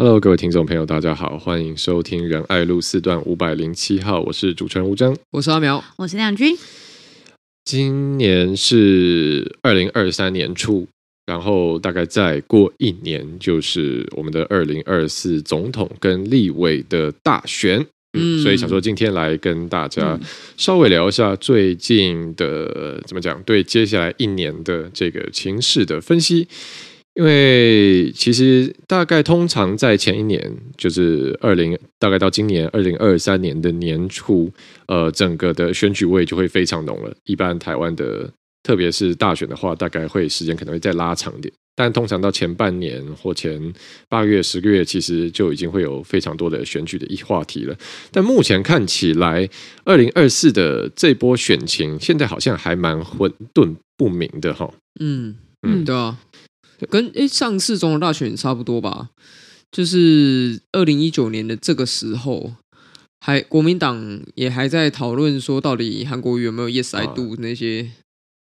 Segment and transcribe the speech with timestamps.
[0.00, 6.56] Hello，各位听众朋友，大家好，欢迎收听仁爱路四段五百零七号，我是主持人吴峥，我是阿苗，我是亮君。
[7.66, 10.88] 今年是二零二三年初，
[11.26, 17.84] 然后大概再过一年就是我们的二零二四总统跟立委的大选，
[18.18, 20.18] 嗯，所以想说今天来跟大家
[20.56, 26.48] 稍微聊一下最近的怎么讲，对接下来一年的这个情势的分析。
[27.14, 34.50] 因为其实大概通常在前一年，就是二零，大概到今年二零二三年的年初，
[34.86, 37.12] 呃，整个的选举味就会非常浓了。
[37.24, 38.30] 一般台湾的，
[38.62, 41.52] 特别是大选的话，大概会时间可能会再拉长点。
[41.74, 43.60] 但通常到前半年或前
[44.08, 47.76] 八个月、十个月，其实就已经会有非常多的选举的一话题了。
[48.12, 49.48] 但目前看起来，
[49.84, 54.72] 二零二四的这波选情，现在好像还蛮混沌不明的哈。
[55.00, 56.18] 嗯嗯，对啊。
[56.88, 59.10] 跟诶上次总统大选差不多吧，
[59.70, 62.52] 就是二零一九年的这个时候，
[63.20, 67.88] 还国民党也还在讨论说，到底韩国瑜有没有 Yes I do 那些，啊、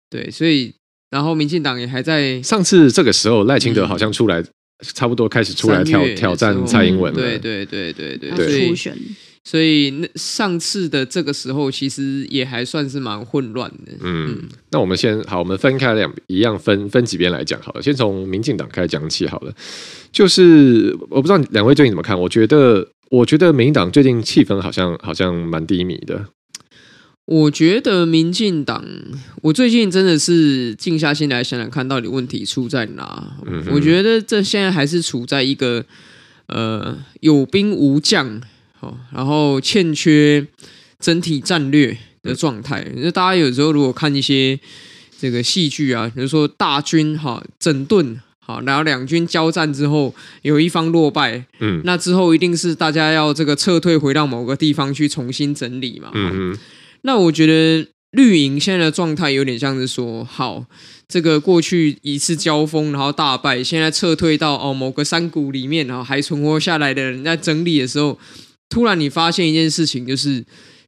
[0.10, 0.74] 对，所以
[1.10, 4.48] 然后民进党也还在上次这个时候，赖清德好像出来，嗯、
[4.94, 8.98] 差不多开始出来挑挑战蔡英文了，对对对对对，对，初选。
[9.48, 13.94] 所以那上次的这个时候，其实也还算是蛮混乱的。
[14.02, 17.82] 嗯，那我们先好，我们分开两一样分分几边来讲好了。
[17.82, 19.54] 先从民进党开始讲起好了。
[20.12, 22.20] 就是我不知道两位最近怎么看？
[22.20, 26.26] 我觉得，我觉得民进党最近气氛好像好像蛮低迷的。
[27.26, 28.84] 我觉得民进党，
[29.44, 33.38] 我最近真的是静下心来想想看，到底问题出在哪？
[33.46, 35.86] 嗯、我觉得这现在还是处在一个
[36.48, 38.42] 呃有兵无将。
[39.14, 40.46] 然后欠缺
[41.00, 44.60] 整体战略的状态，那大家有时候如果看一些
[45.20, 56.58] 这个戏剧啊，比如说大军哈整顿好，然后两军交战之后有一方落败，嗯，那之后一定是大家要这个撤退回到某个地方去重新整理嘛，嗯嗯，
[57.02, 60.66] 那我觉得绿营现在的状态有点像是说，好，
[61.08, 68.18] 这个过去一次交锋然后大败，现在撤退到哦某个山谷里面，然后还存活下来的人在整理的时候。
[68.70, 70.44] 突然，你发现一件事情，就是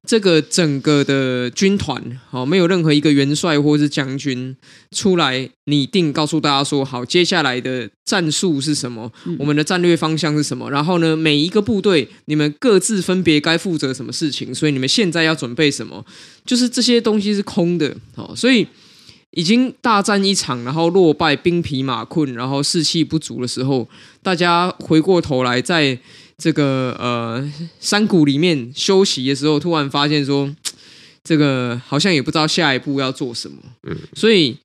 [0.06, 4.56] 这个整个的军团，好，没有任何一个元帅或是将军
[4.92, 9.12] 出来拟定，告诉大家说，好，接下来的战术是什么？
[9.38, 10.72] 我们的战略方向是什么？
[10.72, 14.54] 然后呢，每一个部队，你们各自分别该负责什么事情？
[14.56, 16.06] 所以你们现在要准备什么？
[16.46, 18.66] 就是这些东西是空的，好，所以
[19.32, 23.88] 已经大战一场，然后落败，兵疲马困，然后士气不足的时候，
[24.24, 26.00] 大家回过头来再。
[26.42, 30.54] 这个呃山谷里面休息的时候，突然发现说，
[31.24, 33.58] 这个好像也不知道下一步要做什么。
[33.88, 34.56] 嗯，所以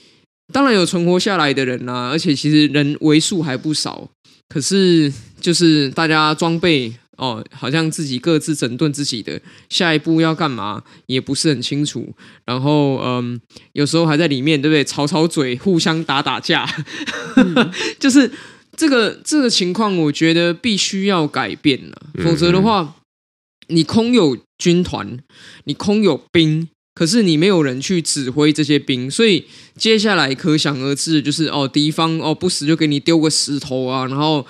[0.53, 4.11] 当然有存活下来的人啦、啊，而且其实人为数还不少。
[4.51, 5.11] 可是
[5.41, 9.41] 就是大家装备哦，好像自己各自整顿自己的
[9.71, 12.15] 下一步要干嘛，也不是很清楚。
[12.45, 13.41] 然后嗯，
[13.73, 14.85] 有时候还在里面，对不对？
[14.85, 16.69] 吵吵嘴，互相打打架，
[17.37, 18.31] 嗯、就是。
[18.77, 22.97] 这个这个情况，我觉得必须要改变了，否则的话，
[23.69, 25.19] 你空有军团，
[25.65, 29.45] 你空有兵，可是你没有人去指挥这些兵，所以
[29.77, 34.47] 接下来可想而知，就是哦，敌方哦不时就给你丢个石头啊，然后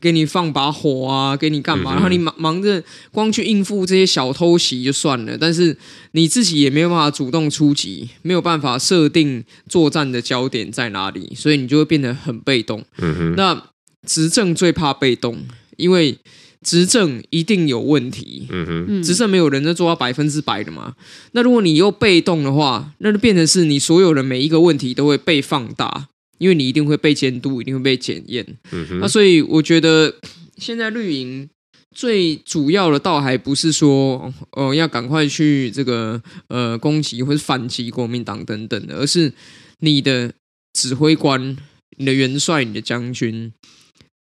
[0.00, 1.92] 给你放把火啊，给你干嘛？
[1.94, 2.82] 然后你忙忙着
[3.12, 5.76] 光去应付这些小偷袭就算了，但是
[6.12, 12.84] 你自己也没有办法主动出击，没有办法设定作战的焦点在哪里，所以你就会变得很被动。
[12.98, 13.62] 嗯哼，那。
[14.06, 15.38] 执政最怕被动，
[15.78, 16.18] 因为
[16.64, 18.48] 执政一定有问题。
[18.50, 20.94] 嗯哼，执政没有人能做到百分之百的嘛。
[21.32, 26.08] 那如果你又被动的话，那就变成是你所有的每一个问题都会被放大，
[26.38, 28.44] 因为你一定会被监督，一定会被检验。
[28.72, 30.14] 嗯哼，那所以我觉得
[30.56, 31.48] 现在绿营
[31.94, 39.32] 最主要的倒还不是说哦、呃、要赶快去这个呃攻击或者反击国民党等等的，而是
[39.80, 40.32] 你的
[40.72, 41.56] 指挥官、
[41.98, 43.52] 你的元帅、你的将军。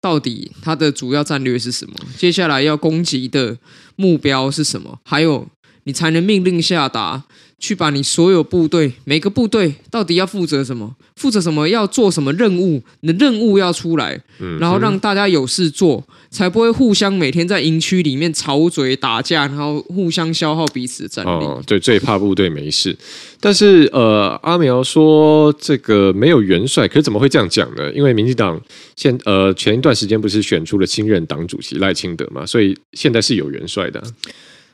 [0.01, 1.93] 到底它的主要战略是什么？
[2.17, 3.57] 接下来要攻击的
[3.95, 4.99] 目标是什么？
[5.03, 5.47] 还有，
[5.83, 7.25] 你才能命令下达，
[7.59, 10.95] 去把你所有部队，每个部队到底要负责什么？
[11.15, 11.67] 负责什么？
[11.67, 12.81] 要做什么任务？
[13.01, 14.19] 你的任务要出来，
[14.59, 16.01] 然后让大家有事做，
[16.31, 21.29] 才不会互相每天在营区里面吵嘴打架，然后互相消耗彼此的战力。
[21.29, 22.97] 哦，对，最怕部队没事。
[23.41, 27.91] 但是，呃，阿苗说这个没有元帅，可是怎么会这样讲呢？
[27.93, 28.59] 因为民进党
[28.95, 34.01] 现呃前一段时间不是选出了新任党主席赖清德嘛，所以现在是有元帅的。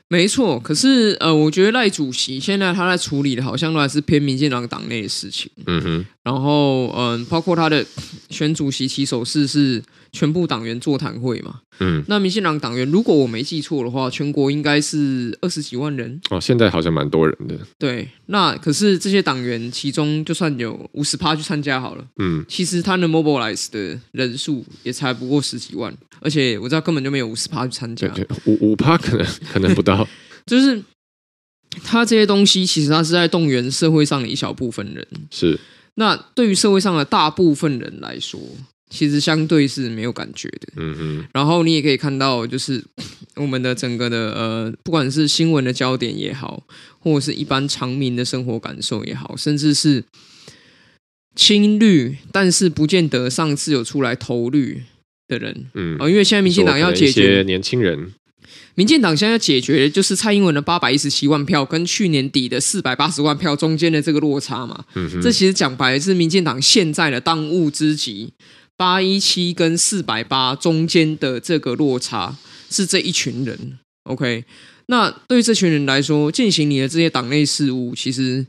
[0.07, 5.49] 没错，可是呃，我觉得赖主席现在他在处理的，好像都还是偏民进党党内的事情。
[5.65, 7.83] 嗯哼，然后嗯、呃，包括他的
[8.29, 9.81] 选主席起手式是
[10.15, 11.59] 全部党员座谈会嘛。
[11.79, 16.19] 嗯，那民进党党员，如果我没记错的话，全国应该是二十几万人。
[16.29, 17.59] 哦，现在好像蛮多人的。
[17.77, 28.09] 对，那可是这些党员其中，就算有五十趴去参加好了，嗯，其实他能 mobilize 的人数也才不过十几万，而且我知道根本就没有五十趴去参加。
[28.45, 30.07] 五五趴可能 可能不到。
[30.45, 30.81] 就是
[31.83, 35.05] 他这些东西，其实他是在动员社会上的一小部分人。
[35.29, 35.59] 是。
[35.95, 38.39] 那对于社会上的大部分人来说，
[38.89, 40.67] 其实相对是没有感觉的。
[40.75, 41.25] 嗯嗯。
[41.33, 42.83] 然后你也可以看到，就是
[43.35, 46.63] 我们的整个的呃，不管是新闻的焦点也好，
[46.99, 50.03] 或者是一般常民的生活感受也好，甚至是
[51.35, 54.83] 青绿，但是不见得上次有出来投绿
[55.27, 55.65] 的人。
[55.73, 55.97] 嗯。
[55.99, 58.13] 哦，因为现在民进党要解决年轻人。
[58.75, 64.83] 民进党现在要解决的就是蔡英文的八百一十七万票跟去年底的四百八十万票中间的这个落差嘛。
[64.95, 65.21] 嗯哼。
[65.21, 68.33] 这其实讲白了是民进党现在的当务之急。
[68.77, 72.37] 八一七跟四百八中间的这个落差
[72.69, 74.43] 是这一群人，OK？
[74.87, 78.45] 那对于这群人来说，进行你的这些党内事务，其实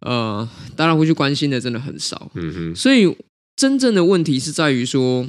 [0.00, 0.46] 呃，
[0.76, 2.30] 当然会去关心的真的很少。
[2.34, 2.76] 嗯哼。
[2.76, 3.16] 所以
[3.56, 5.26] 真正的问题是在于说，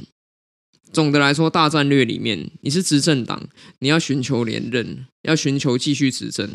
[0.92, 3.48] 总的来说，大战略里面，你是执政党，
[3.78, 6.48] 你要寻求连任，要寻求继续执政。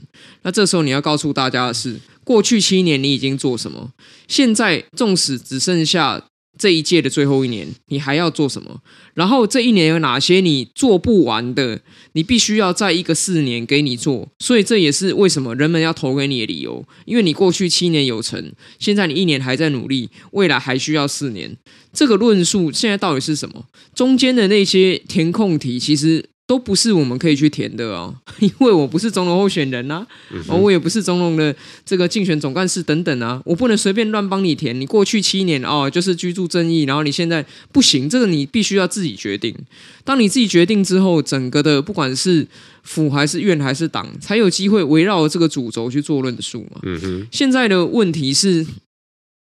[0.43, 3.91] 那这时候你要告诉大家的是，过去七年你已经做什么？
[4.27, 6.27] 现在纵使只剩下。
[6.61, 8.81] 这一届的最后一年，你还要做什么？
[9.15, 11.81] 然后这一年有哪些你做不完的？
[12.11, 14.29] 你必须要在一个四年给你做。
[14.37, 21.57] 所以这也是为什么人们要投给你的理由，因为你过去七年有成，现在你一年还在努力，未来还需要四年。
[21.91, 23.65] 这个论述现在到底是什么？
[23.95, 26.29] 中间的那些填空题，其实。
[26.51, 30.05] 都不是我们可以去填的哦， 因为我不是总统候选人呐，
[30.49, 31.55] 哦，我也不是总统的
[31.85, 34.77] 这个竞选总干事等等啊，我不能随便乱帮你填。
[34.77, 39.55] 你过去七年哦，就是居住正义，然后你现在不行，这个你必须要自己决定。
[40.03, 42.45] 当你自己决定之后，整个的不管是
[42.83, 46.81] 府还是院还是党，才有机会围绕这个主轴去做论述嘛。
[46.83, 47.27] 嗯哼。
[47.31, 48.67] 现在的问题是，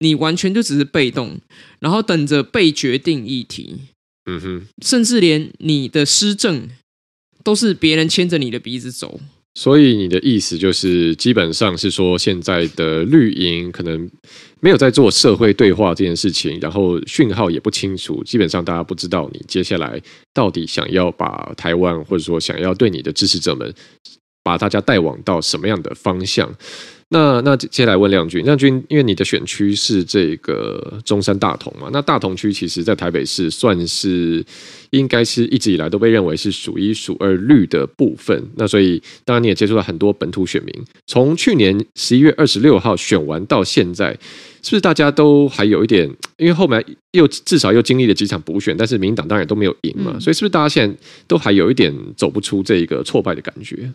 [0.01, 1.39] 你完全就只是被动，
[1.79, 3.79] 然后等着被决定议题。
[4.27, 4.61] 嗯哼。
[4.85, 6.69] 甚至连你的施政。
[7.43, 9.19] 都是别人牵着你的鼻子走，
[9.55, 14.09] 所以你的意思就是，基本上是说，现在的绿营可能
[14.59, 20.01] 没有在做社会对话这件事情，然后讯号也不清楚，基本上大家不知道你接下来
[20.33, 23.73] 到底想要把台湾，或者说想要对你的支持者们，
[24.43, 26.49] 把大家带往到什么样的方向。
[27.13, 34.41] 那那接下来问亮君，亮君，因为你的选区是这个中山大同嘛，那大同区其实在台北市算是
[34.91, 38.41] 应该是一直以来都被认为是数一数二绿的部分。
[38.55, 40.73] 那所以当然你也接触到很多本土选民，
[41.05, 44.13] 从去年十一月二十六号选完到现在，
[44.63, 46.09] 是不是大家都还有一点？
[46.37, 46.81] 因为后面
[47.11, 50.97] 又至少又经历了几场补选，但是民进党当然都没有赢嘛，所以是不是大家现在
[51.27, 53.91] 都还有一点走不出这一个挫败的感觉？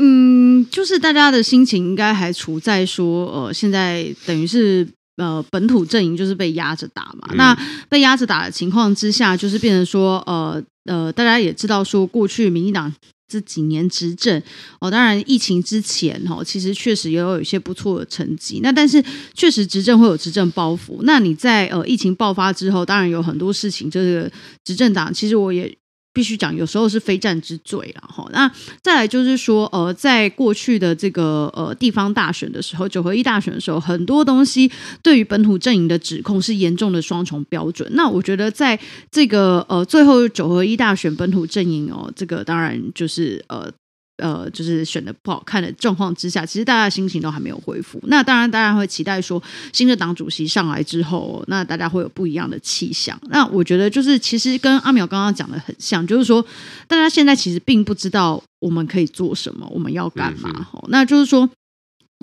[0.00, 0.27] 嗯，
[0.66, 7.28] 就是大家的心情应该还处在说，呃，现在等于是呃本土阵营就是被压着打嘛。
[7.30, 7.58] 嗯、那
[7.88, 12.92] 被压着打的情况之下，就是变成说，呃呃，大家也知道说，过去民进党
[13.26, 14.38] 这几年执政，
[14.80, 18.60] 哦、呃，当然疫情之前哈、哦，其实确实也有一些不错的成绩。
[18.62, 19.02] 那但是
[19.34, 21.00] 确实执政会有执政包袱。
[21.02, 24.30] 那你在呃疫情爆发之后，当然有很多事情，就是
[24.64, 25.76] 执政党其实我也。
[26.18, 28.28] 必须讲，有时候是非战之罪了哈。
[28.32, 28.50] 那
[28.82, 34.68] 再来就是说，呃，在过去的这个呃地方大选的时候，九合一大选的时候，很多东西
[35.00, 37.88] 对于本土阵营的指控是严重的双重标准。
[37.92, 38.76] 那我觉得，在
[39.12, 43.70] 这个呃最后九合一大选本土阵营哦，这个当然就是呃。
[44.18, 47.98] 呃，就是选的不好看的状况之下，其实大家的心情都还没有恢复。
[48.04, 53.18] 那当然，大家会期待说新的党主席上来之后，那大家会有不一样的气象。
[53.30, 56.44] 那我觉得就是其实跟阿苗刚刚讲的很像，就是说
[56.86, 60.50] 大家现在其实并不知道我们可以做什么，我们要干嘛。
[60.54, 60.88] 嗯嗯。
[60.88, 61.48] 那就是说。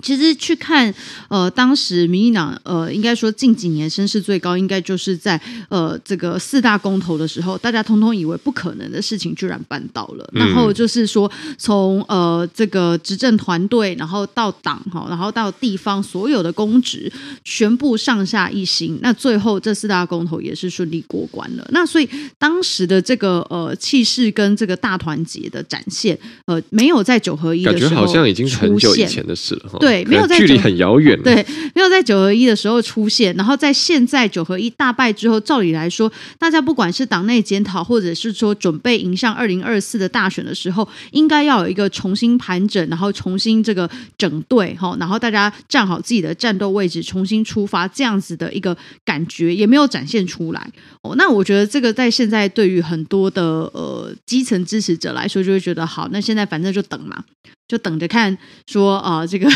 [0.02, 0.94] 其实去看，
[1.28, 10.30] 呃，当时民进党，呃，应该说近几年声势最高，应该就是在呃这个四大公投的时候，大家通通以为不可能的事情居然办到了。
[10.34, 17.10] 嗯、然后就是说，从呃这个执政团队，然后到党哈，然后到地方所有的公职，
[17.42, 18.98] 全部上下一心。
[19.00, 21.66] 那最后这四大公投也是顺利过关了。
[21.70, 22.06] 那所以
[22.38, 29.78] 当时的这个呃气势跟这个大团结的展现，呃，没有在九合一的时候，感觉好像已经是很久以前的事了哈。
[29.86, 31.34] 对，没有在距离很遥远，对，
[31.74, 33.34] 没有在九合一的时候出现。
[33.36, 43.88] 然后在现在九合一大败之后，照理来说，大家不管是党内检讨，或者是说准备迎向二零二四的大选的时候，应该要有一个重新盘整，然后重新这个
[44.18, 50.70] 整队哈，然后大家站好自己的战斗位置，重新出发，这样子的一个感觉也没有展现出来。
[51.02, 57.22] 哦，那我觉得这个在现在对于很多的呃基层支持者来说，就会觉得好，那现在反正就等嘛。
[57.68, 59.48] 就等着看，说啊、这个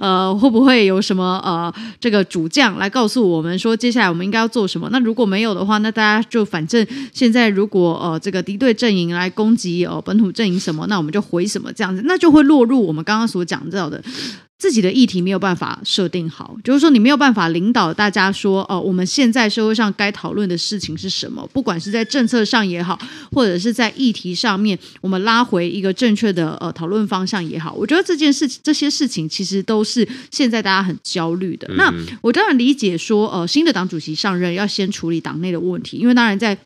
[0.00, 4.88] 呃，会不会有什么呃，这个主将来告诉我们说，接下来我们应该要做什么？
[4.90, 14.02] 那如果没有的话，那大家就反正现在如果呃，这个敌对阵营来攻击呃本土阵营什么，那我们就回什么这样子，那就会落入我们刚刚所讲到的。
[14.60, 21.48] 自己的议题没有办法设定好，就是说你没有办法领导大家说，哦，我们现在社会上该讨论的事情是什么？
[21.54, 22.98] 不管是在政策上也好，
[23.32, 31.66] 或者是在议题上面，我们拉回一个正确的呃讨论方向也好，我觉得这件事这些事情其实都是现在大家很焦虑的。
[31.76, 31.90] 那
[32.20, 36.58] 我当然理解说，呃，新的党主席上任要先处理党内的问题，因为当然在。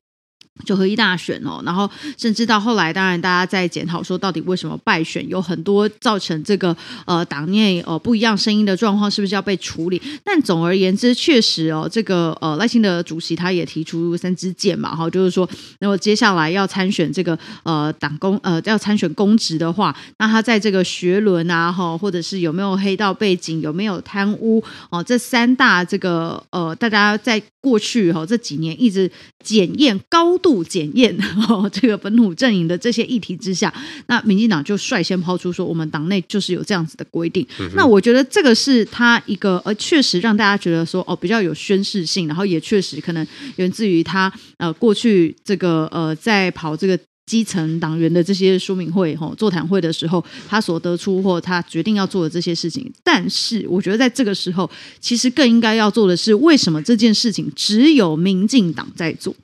[0.65, 6.75] 九合一大选哦，然后甚至到后来，当然大家在检讨说，到底为什么败选，有很多造成这个
[7.07, 10.01] 呃党内呃不一样声音的状况，是不是要被处理？
[10.23, 15.49] 但总而言之，确实哦，这个呃赖清德主席他也提出三支箭嘛，哈，就是说，
[15.81, 29.11] 如果接下来要参选这个呃党公呃要参选公职的话，那他在这个学伦啊哈，或者是有没有黑道背景，有没有贪污哦，这三大这个呃大家在过去哈这几年一直
[29.43, 31.17] 检验高度检验
[31.49, 33.73] 哦，这个本土阵营的这些议题之下，
[34.09, 37.47] 那民进党就率先抛出说，我们党内就是有这样子的规定。
[37.59, 52.93] 嗯、那我觉得这个是他一个呃，确实让大家觉得说哦，比较有宣示性，然后也确实可能源自于他呃过去这个呃在跑这个基层党员的这些说明会哈、哦、座谈会的时候，他所得出或他决定要做的这些事情。
[53.03, 54.71] 但是我觉得在这个时候，
[55.01, 59.35] 其实更应该要做的是，为什么这件事情只有民进党在做？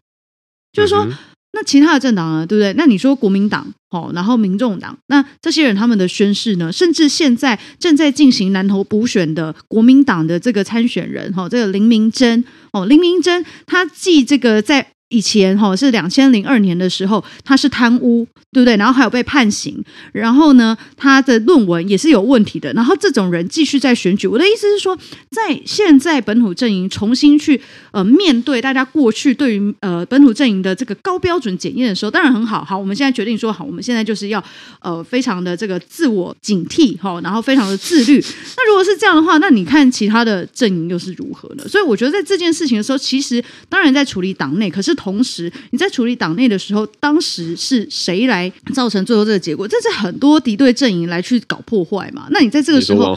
[0.72, 1.06] 就是说，
[1.52, 2.72] 那其他的政党呢，对不对？
[2.74, 6.72] 那你说国民党，哦，然后民众党，那这些人他们的宣誓呢？
[6.72, 14.92] 甚至现在正在进行南投补选的国民党的这个参选人，哈，这个林明珍，哦，林明珍，他既这个在。
[15.10, 18.76] 以前哈是两千零二年的时候，他是贪污，对不对？
[18.76, 22.72] 然后还有被判刑，然后呢，他的论文也是有问题的。
[22.74, 24.96] 然后这种人继续在选举，我的意思是说，
[25.30, 32.64] 在现在本土阵营重新去呃面对大家过去对于呃本土阵营的这个高标准检验的时候，当然很好。
[32.64, 34.42] 好，我们现在决定说好，我们现在就是要
[34.80, 38.24] 呃非常的这个自我警惕哈，然后非常的自律。
[38.56, 41.66] 那如果是这样的话，那你看其他的阵营又是如何呢？
[41.66, 44.94] 所以我觉得在这件事情的时候，其实当然在处理党内，可是。
[45.00, 49.66] 同时，你在处理党内的时候，当时是谁来造成最后这个结果？
[49.66, 52.26] 这是很多敌对阵营来去搞破坏嘛？
[52.30, 53.16] 那你在这个时候？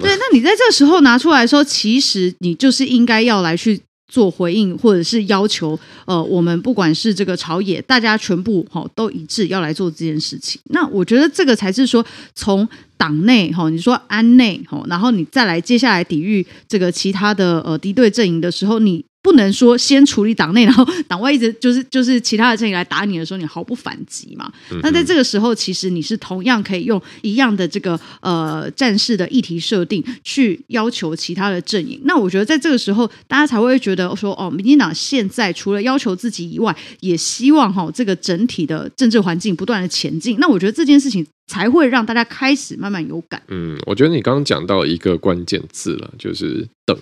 [0.00, 10.58] 对，那你在这个时候拿出来说，其实你就是应该要来去做回应，或者是要求呃，我们不管是这个朝野，大家全部哈都一致要来做这件事情。
[10.70, 12.02] 那我觉得这个才是说，
[12.34, 19.04] 从党内哈，你说安内哈，然后你再来接下来抵御这个其他的呃敌对阵营的时候，你。
[19.22, 24.50] 不能说先处理党内，然后党外一直就是就是其他的阵营来打你的时候，你毫不反击嘛。
[24.82, 32.00] 那在这个时候，其实你是同样可以用一样的这个呃战事的议题设定去要求其他的阵营。
[32.04, 40.38] 那我觉得在这个时候，大家才会觉得说，哦，民进党现在除了要求自己以外，也希望哈这个整体的政治环境不断的前进。
[40.38, 43.42] 那我觉得这件事情才会让大家开始慢慢有感。
[43.48, 46.96] 嗯，我觉得你刚刚讲到一个关键字了，就是等。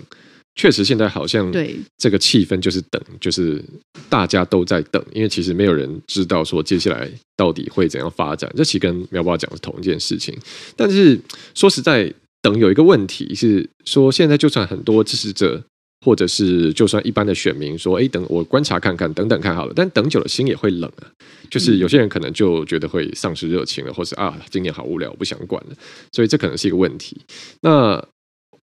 [0.59, 1.53] 确实，现在好像
[1.97, 3.65] 这个气氛就是等，就是
[4.11, 8.53] 大家都在等，因为其实没有人知道说接下来到底会怎样发展。
[8.57, 10.37] 这其实跟苗爸讲的是同一件事情。
[10.75, 11.17] 但是
[11.55, 12.13] 说实在，
[12.43, 15.63] 等有一个问题是说，现在就算很多支持者，
[16.05, 19.73] 或者是就算一般的选民说，哎，等我观察看看，等等看好了。
[19.77, 21.07] 但等久了，心也会冷啊。
[21.49, 25.77] 就是有些人可能就觉得会丧失热情了，或是啊，今年好无聊，我不想管了。
[26.11, 27.17] 所以这可能是一个问题。
[27.61, 28.05] 那。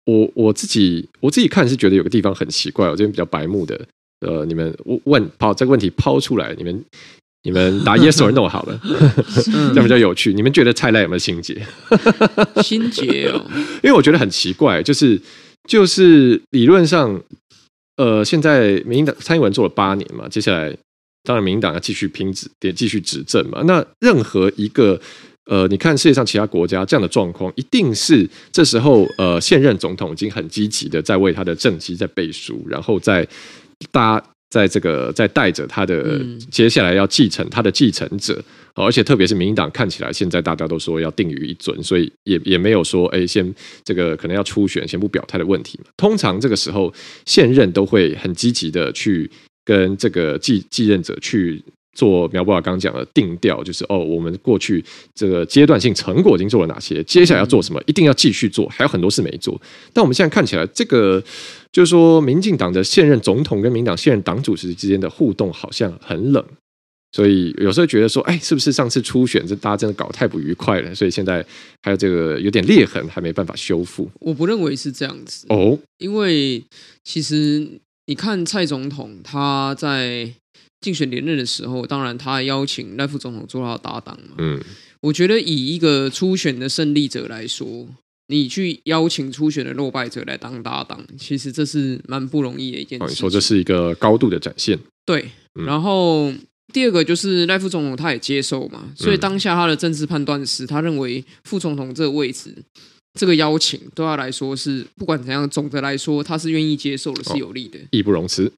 [0.06, 3.80] 我我自己我自己看是觉得有个地方很奇怪，我这边比较白目的，
[4.22, 6.86] 呃，你们问抛这个问题抛出来，你们
[7.42, 8.80] 你们答 yes or no 好了，
[9.74, 10.32] 这样比较有趣。
[10.34, 11.60] 你们觉得蔡赖有没有心结？
[12.62, 13.44] 心结哦，
[13.84, 15.20] 因为我觉得很奇怪，就是
[15.68, 17.20] 就是理论上，
[17.98, 20.76] 呃，现在民进党蔡英文做了八年嘛，接下来
[21.24, 23.64] 当然民进党要继续拼执，得继续执政嘛。
[23.64, 25.02] 那任何一个。
[25.46, 33.28] 呃，你看世界上其他国家这样的状况，一定是这时候呃现任总统已经很积极的在为他的政绩在背书，然后在
[33.92, 45.92] 大家在这个在带着他的接下来要继承他的继承者而且特别是民进党看起来现在大家都说要定于一尊，所以也也没有说哎，先这个可能要初选先不表态的问题嘛。
[45.96, 46.92] 通常这个时候
[47.26, 49.30] 现任都会很积极的去
[49.64, 51.64] 跟这个继继任者去。
[51.96, 54.84] 做苗博雅刚讲的定调，就是哦，我们过去
[55.16, 59.60] 这个阶段性成果已经做了哪些，接下来要做什么，一定要继续做，还有很多事没做。
[59.94, 61.24] 但我们现在看起来，这个
[61.72, 66.46] 就是说，民进党的现任总统跟民党现任党主席之间的互动好像很冷，
[67.14, 71.46] 所以有时候觉得说，哎，是不是上次初选这大家真的搞太不愉快了，所以现在
[71.82, 74.12] 还有这个有点裂痕，还没办法修复？
[74.20, 76.62] 我不认为是这样子哦，因为
[77.06, 80.34] 其实你看蔡总统他在。
[80.86, 84.36] 竞选连任的时候，当然他邀请赖副总统做他的搭档嘛。
[84.38, 84.62] 嗯，
[85.02, 87.88] 我觉得以一个初选的胜利者来说，
[88.28, 93.06] 你去邀请初选的落败者来当搭档，其实这是蛮不容易的一件事。
[93.08, 94.78] 你说这是一个高度的展现。
[95.08, 95.28] 对，
[95.66, 96.32] 然后
[96.72, 102.54] 第二个就是赖副总统他也接受嘛，所以当下他的政治判断是他认为副总统这个位置，
[103.20, 108.54] 这个邀请对他来说是不管怎样，总的来说他是愿意接受的，是有利的，义不容辞。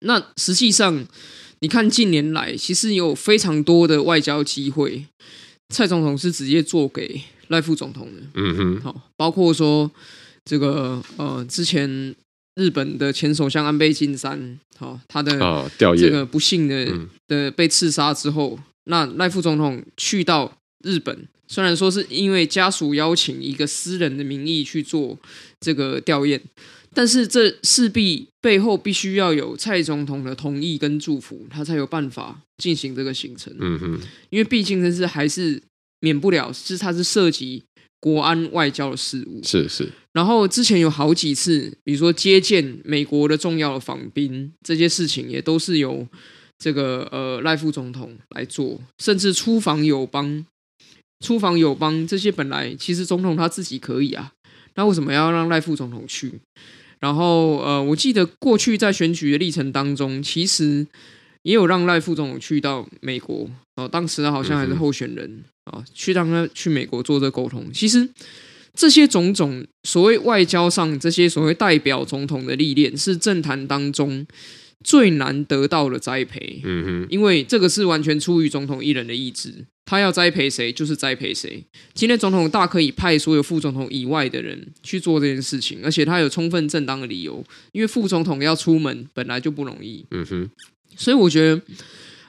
[0.00, 1.06] 那实际上。
[1.60, 5.04] 你看，近年来其实有非常多的外交机会，
[5.70, 8.22] 蔡总统是直接做给赖副总统的。
[8.34, 9.90] 嗯哼，好，包括说
[10.44, 12.14] 这个呃，之前
[12.54, 15.32] 日本的前首相安倍晋三，好，他的
[15.96, 16.92] 这个不幸的
[17.26, 25.18] 的被刺杀之后，那赖副总统去到日本，虽然说是因为家属邀请一个私人的名义去做
[25.58, 26.40] 这个吊唁。
[26.98, 33.54] 但是这势必背后必须要有蔡总统的同意跟祝福，他才有办法进行这个行程。
[33.60, 34.00] 嗯哼，
[34.30, 35.62] 因为毕竟这是还是
[36.00, 37.62] 免不了，是它是涉及
[38.00, 39.40] 国安外交的事务。
[39.44, 39.88] 是是。
[40.12, 46.04] 然后之前有好几次，比如说接见美国的重要的访宾，这些事情也都是由
[46.58, 50.44] 这个呃赖副总统来做，甚至出访友邦、
[51.24, 54.32] 出访友邦这些本来其实总统他自己可以啊，
[54.74, 56.32] 那为什么要让赖副总统去？
[57.00, 60.86] 然后，呃，我记得过去在选举的历程当中，其实
[61.42, 67.72] 也有让赖副总统去到美国哦，当时好像还是候选人啊，去让他去美国做这沟通。
[67.72, 68.08] 其实
[68.74, 74.26] 这些种种所谓外交上这些所谓代表总统的历练，是政坛当中。
[74.84, 79.52] 最难得到的栽培，嗯哼，因为这个是完全出于总统一人的意志，
[79.84, 81.64] 他要栽培谁就是栽培谁。
[81.94, 90.50] 今天总统大可以派所有副总统以外的人去做这件事情，而且他有充分正当的理由，因为副总统要出门本来就不容易，嗯哼。
[90.96, 91.62] 所以我觉得，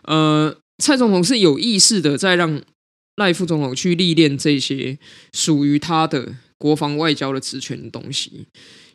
[0.04, 2.62] 呃，蔡总统是有意识的在让
[3.18, 4.98] 赖副总统去历练这些
[5.34, 8.48] 属于他的国防外交的职权的东西，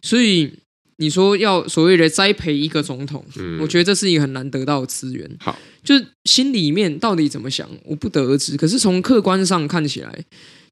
[0.02, 0.52] 所以。
[0.96, 5.30] 你说要所谓的栽培一个总统，嗯，我觉得这是一个很难得到的资源。
[5.40, 8.56] 好，就是心里面到底怎么想，我不得而知。
[8.56, 10.24] 可是从客观上看起来。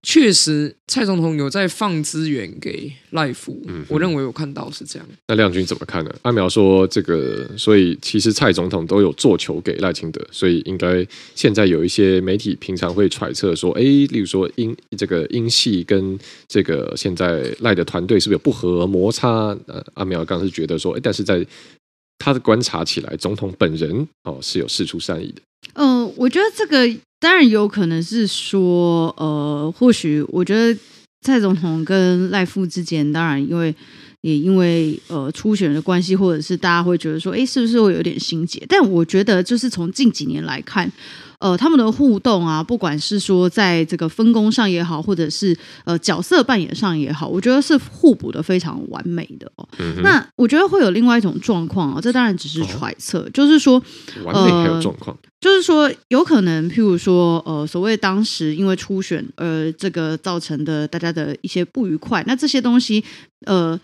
[0.05, 5.09] 确实，蔡总统有在放资源给赖福，嗯，我认为我看到是这样。
[5.29, 6.13] 那亮君怎么看呢？
[6.23, 19.57] 阿苗说这个，所以其实蔡总统都有做球给赖清德，所以应该现在有一些媒体平常会揣测说，哎，例如说英这个英系跟这个现在赖的团队是不是有不合摩擦？
[19.69, 21.47] 呃，阿苗刚是觉得说，哎，但是在
[22.19, 25.41] 他的观察起来，总统本人哦是有释出善意的。
[25.75, 26.93] 嗯、呃，我觉得这个。
[27.23, 30.77] 当然有可能是说，呃，或许我觉得
[31.21, 33.73] 蔡总统跟赖副之间，当然因为
[34.23, 38.65] 也因为呃初选的关系，或者是大家会觉得说，哎，是不是会有点心结？
[38.69, 40.91] 但我觉得就是从近几年来看。
[41.43, 45.53] 呃，他们的互动啊，不管是说在这个分工上也好，或者是
[45.85, 49.69] 呃角色扮演上也好，我觉得是互补的非常完美的哦。
[49.81, 53.83] 嗯、那我觉得会有另外一种状况啊，这当然只是揣测，哦、就是说
[54.23, 63.03] 完美还有状况，就是说有可能，譬如说呃，所谓当时因为初选呃这个造成的大家的一些不愉快，那这些东西
[63.47, 63.77] 呃。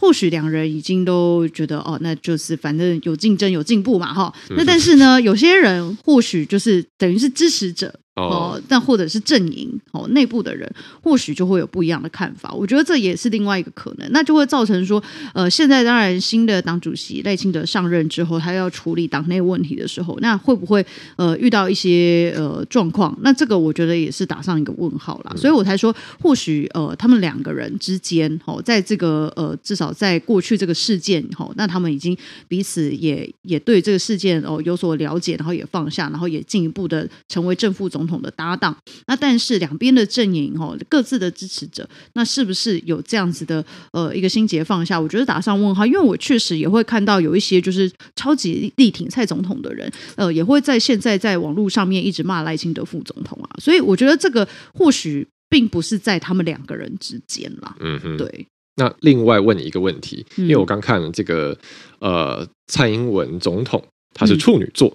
[0.00, 4.34] 或许两人已经都觉得哦，那就是反正有竞争有进步嘛，哈。
[4.56, 7.94] 那但是呢，有些人或许就是等于是支持者。
[8.28, 10.70] 哦，但或者是阵营哦，内部的人
[11.02, 12.52] 或许就会有不一样的看法。
[12.52, 15.02] 我觉得这也是另外一个可能，那就会造成说，
[15.34, 20.84] 呃，现在当然新的党主席赖清德上任之后，他要处理党内问题的时候，那会不会
[21.16, 23.16] 呃遇到一些呃状况？
[23.22, 25.32] 那这个我觉得也是打上一个问号啦。
[25.36, 32.16] 所以我才说，或许呃他们两个人之间哦，在这个呃至少在过去这个事件哦，那他们已经
[32.48, 38.20] 彼此也也对这个事件哦有所了解，然后也放下，然后也进一步的成为正副总统。
[38.20, 38.76] 的搭档。
[39.06, 45.00] 那但是两边的阵营哦，各自的支持者，那是不是有这样子的呃一个心结放下？
[45.00, 53.48] 我觉得打上问号，因为我确实也会看到有一些就是超级力挺蔡总统的人，呃，也会在现在在网络上面一直骂赖清德副总统啊。
[53.58, 57.74] 所以我觉得这个或许并不是在他们两个人之间啦。
[57.80, 58.46] 嗯哼，对。
[58.76, 61.56] 那另外问你一个问题，因为我刚看了这个
[62.00, 64.94] 呃蔡英文总统他是处女座，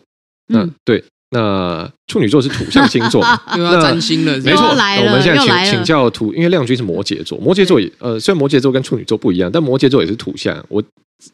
[0.49, 1.03] 嗯、那对。
[1.31, 3.21] 那处女座是土象星座，
[3.57, 4.69] 又要占星了，没错。
[4.69, 10.63] 我们现在请请教土，因为亮君是摩羯座，摩羯座也呃，虽然摩羯座跟处女座不一样，但摩羯座也是土象。
[10.69, 10.81] 我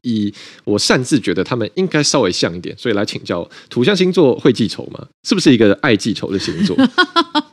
[0.02, 5.06] 以我擅自觉得他们应该稍微像一点，所以来请教土象星座会记仇吗？
[5.28, 6.76] 是不是一个爱记仇的星座？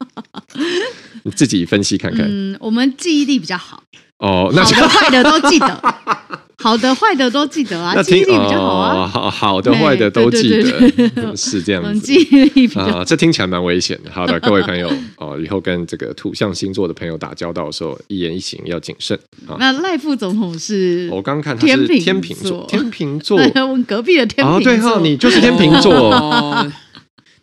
[1.24, 2.24] 你自己分析看看。
[2.29, 3.83] 嗯，我们记忆力比较好。
[4.18, 5.94] 哦， 那好的坏的都记得，
[6.61, 9.07] 好的坏的都记得啊，记忆力比较好啊。
[9.07, 12.00] 好好的坏的都记得，是这样子。
[12.00, 14.11] 记忆力比较啊，这听起来蛮危险的。
[14.14, 19.16] 好的，各位朋友哦，以后跟这个土象星座的朋友打交道的时候，一言一行要谨慎。
[19.59, 21.09] 那赖副总统是？
[21.12, 23.38] 我刚刚看他是天秤座，天秤座。
[23.38, 24.61] 我隔壁的天秤座。
[24.61, 26.11] 哦对哈，你就是天秤座。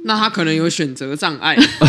[0.08, 1.56] 那他可能有选择障碍。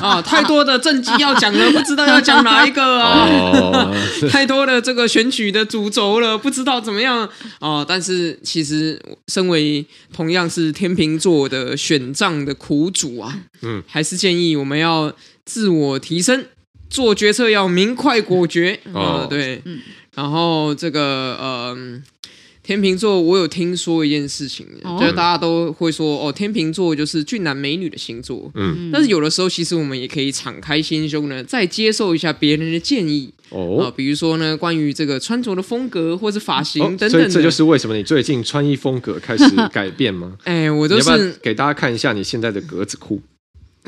[0.00, 3.94] 啊，太多的政绩要讲了， 不知道要讲哪一个啊，哦、
[4.30, 7.28] 太多的这个选举的主轴了，不知道怎么样。
[7.58, 7.84] 啊。
[7.86, 15.12] 但是其实身为同样是天秤座的选仗的苦主啊，嗯，还是建议我们要
[15.44, 16.46] 自我提升，
[16.88, 18.78] 做决策要明快果决。
[18.92, 19.80] 啊，对，嗯，
[20.14, 21.76] 然后这个呃。
[22.64, 28.50] 天秤座，我有听说一件事情，哦、就是大家都会说哦，天秤座就是俊男美女的星座。
[28.54, 33.30] 嗯，但是有的时候，其实我们也可以敞开心胸呢，再接受一下别人的建议。
[33.50, 37.10] 哦，呃、比如说呢，关于这个穿着的风格或者发型等等、哦。
[37.10, 40.32] 所以这就是为什么你最近穿衣风格开始 改变吗？
[40.44, 43.20] 哎，我都是要要给大家看一下你现在的格子裤。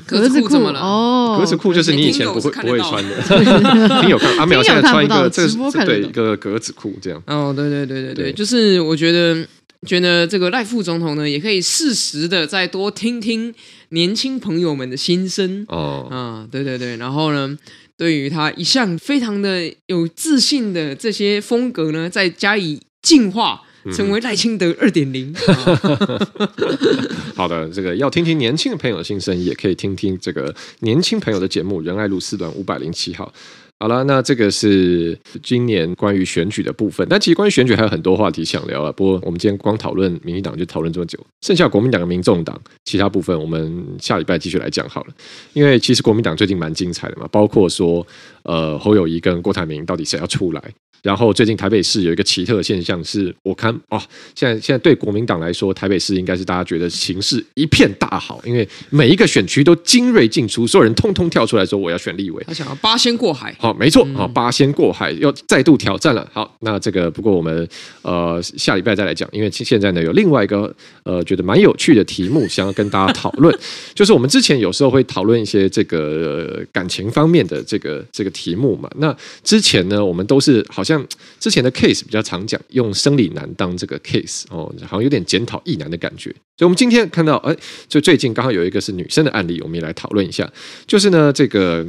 [0.06, 0.80] 格子裤怎么了？
[0.80, 3.16] 哦，格子裤就是你以前不会不会穿的。
[4.04, 7.22] 你有看阿苗现在穿一个，这个对一个格子裤这样。
[7.26, 9.46] 哦，对对对对对，就是我觉得
[9.86, 13.52] 觉得这个赖副总统呢，也可以适时的再多听听
[13.90, 15.64] 年轻朋友们的心声。
[15.68, 17.56] 哦，啊，对对对，然后呢，
[17.96, 23.62] 对于他一向非常的有自信的这些风格呢，再加以进化。
[23.92, 25.34] 成为赖清德二点零。
[27.34, 33.30] 好的，这个要听听年轻的朋友的心声，也可以听听这个年轻朋友的节目《仁爱路四段五百零七号》。
[33.78, 37.06] 好了，那这个是今年关于选举的部分。
[37.10, 38.90] 但其实关于选举还有很多话题想聊啊。
[38.90, 45.12] 不过我们今天光讨论民进党就讨论这么久，剩下国民党跟民众党其他部分，我们下礼拜继续来讲好了。
[45.52, 48.06] 因为其实国民党最近蛮精彩的嘛，包括说
[48.44, 50.62] 呃侯友谊跟郭台铭到底谁要出来。
[51.06, 54.02] 然后最近台北市有一个奇特的现象是，我看哦，
[54.34, 63.54] 现在现在对国民党来说，台北市应该是大家觉得形势一片大好，因为每一个选区都精锐进出，所有人通通跳出来说我要选立委，他想要八仙过海。
[63.60, 66.28] 好，没错，好，八仙过海要再度挑战了。
[66.32, 67.68] 好，那这个不过我们
[68.02, 73.56] 呃下礼拜再来讲，因为现在呢有另外一个呃觉得蛮有趣的题目想要跟大家讨论，
[73.94, 78.90] 就是我们之前有时候会讨论一些这个感情方面的这个这个题目嘛。
[78.96, 80.95] 那之前呢我们都是好像。
[81.40, 86.30] 之前的 case 比较常讲，用生理男当这个 case 哦，好像有点检讨异男的感觉。
[86.58, 87.56] 所以，我们今天看到，哎，
[87.88, 90.50] 就最近刚好有一个是女生的案例，我们也来讨论一下。
[90.86, 91.86] 就是呢，这个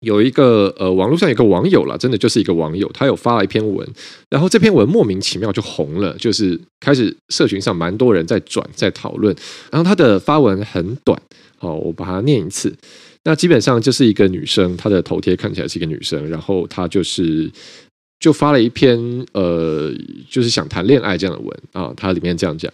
[0.00, 3.86] 有一个呃，网络上有个网友啦，真的就是一个网友，他有发了一篇文，
[4.30, 9.36] 然后这篇文莫名其妙就红了，就是开始社群上蛮多人在转在讨论。
[9.70, 11.20] 然后他的发文很短，
[11.58, 12.74] 哦，我把它念一次。
[13.24, 17.50] 那基本上就是一个女生，她的头贴看起来是一个女生，然后她就是。
[18.20, 18.98] 就发了一篇
[19.32, 19.90] 呃，
[20.28, 22.70] 就是想谈恋爱这样的文啊，它里面这样讲：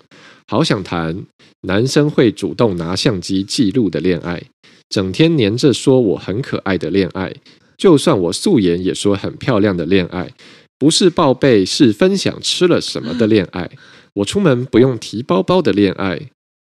[0.48, 1.16] 好想谈
[1.62, 4.42] 男生会主动拿相机记录的恋爱，
[4.88, 7.32] 整天黏着说我很可爱的恋爱，
[7.78, 10.32] 就算我素颜也说很漂亮的恋爱，
[10.78, 13.70] 不是报备是分享吃了什么的恋爱，
[14.14, 16.20] 我出门不用提包包的恋爱，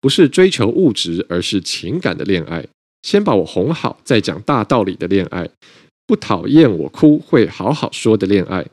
[0.01, 2.65] 不是追求物质而是情感的恋爱，
[3.03, 5.49] 先把我哄好再讲大道理的恋爱。
[6.07, 8.65] 不讨厌我哭会好好说的恋爱，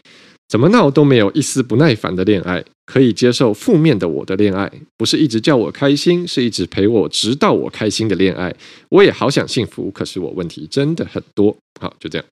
[0.48, 8.54] 怎么闹都没有一丝不耐烦的恋爱，可以接受负面的我的恋爱不是一直叫我开心是一直陪我直到我开心的恋爱。
[8.88, 11.56] 我也好想幸福可是我问题真的很多。
[11.80, 12.24] 好就这样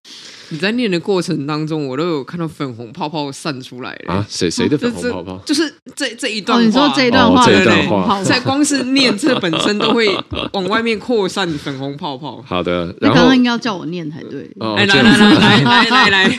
[0.50, 5.38] 你在念的过程当中我都有看到粉红泡泡散出来啊谁谁的粉红泡泡？
[5.44, 10.06] 就是这这一段你说这一段话这一段话 在光是念这本身都会
[10.52, 16.38] 往外面扩散粉红泡泡好的你刚刚应该要叫我念才对哦来来来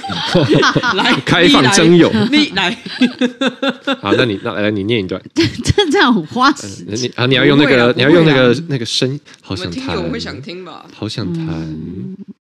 [0.93, 2.78] 来 开放征友你来
[4.02, 6.96] 好，那你那来你念一段，这这样很花时间。
[6.96, 10.86] 你啊，你要用那个，你要用那个那个声，好想听我会想听吧？
[10.94, 11.46] 好想谈。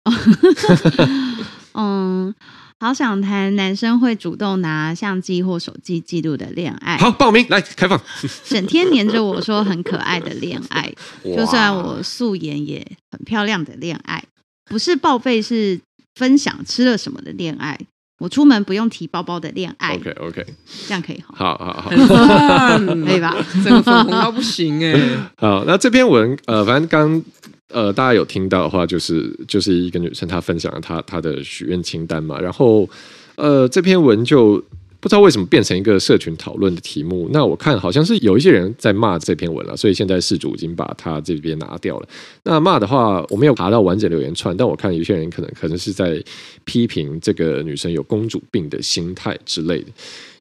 [1.74, 2.34] 嗯，
[2.80, 6.96] 好想谈男生会主动拿相机或手机记录的恋爱。
[6.98, 8.00] 好，报名来开放。
[8.46, 10.94] 整天黏着我说很可爱的恋爱，
[11.24, 14.24] 就算我素颜也很漂亮的恋爱，
[14.66, 15.80] 不是报备，是
[16.14, 17.80] 分享吃了什么的恋爱。
[18.20, 20.46] 我出门不用提包包的恋爱，OK OK，
[20.88, 21.90] 这样可以好好好，
[23.06, 23.36] 可以吧？
[23.64, 25.00] 这个粉红到不行哎。
[25.38, 27.22] 好，那这篇文呃，反正刚
[27.70, 32.90] 呃大家有听到的话，就是就是一个女生她分享了她她的许愿清单嘛，然后
[33.36, 34.64] 呃这篇文就。
[35.00, 37.30] 不知道为什么变成一个社群讨论的题目。
[37.32, 42.10] 那我看好像是有一些人在骂这篇文了，所以现在事主已经把他这边拿掉了。
[42.44, 46.24] 那骂的话，我没有爬到完整留言串，但我看有些人可能可能是在
[46.66, 49.88] 批评这个女生有公主病的心态之类的。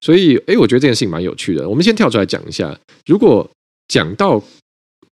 [0.01, 1.69] 所以，哎，我觉得这件事情蛮有趣的。
[1.69, 3.49] 我们先跳出来讲一下，如果
[3.88, 4.42] 讲到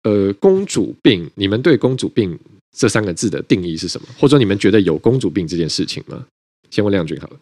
[0.03, 2.37] 呃公主病，你们对公主病
[2.75, 4.07] 这三个字的定义是什么？
[4.19, 6.25] 或者你们觉得有公主病这件事情吗？
[6.69, 7.37] 先问亮君好了。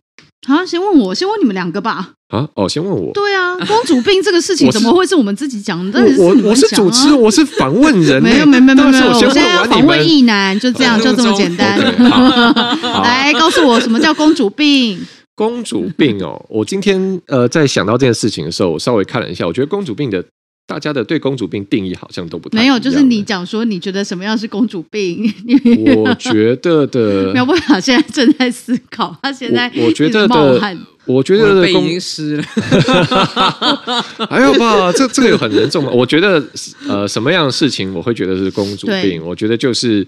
[0.48, 2.14] 好，先问我，先问你们两个吧。
[2.30, 3.12] 啊，哦，先问我。
[3.14, 6.02] 对啊，公主病这个事情怎么会是我们自己讲的？
[6.18, 8.22] 我我是主持，我是访问人。
[8.24, 11.78] 没有没有没有没有，我现在要访问一男，就这样， 就这么简单。
[13.04, 15.00] 来，告诉我什么叫公主病？
[15.36, 20.24] 公主病哦，我今天呃在想到这件事情的时候，我稍微看了一下，我觉得公主病的。
[20.72, 22.58] 大家的对公主病定义好像都不太。
[22.58, 25.30] 没有，就是你讲说你觉得什么样是公主病？
[25.98, 32.44] 我觉得的 苗博雅现在正在思考，他现在我觉得的，我觉得的公已经湿了。
[34.30, 35.92] 还有吧，这这个有很严重吗？
[35.94, 36.42] 我觉得
[36.88, 39.22] 呃，什么样的事情我会觉得是公主病？
[39.26, 40.08] 我觉得就是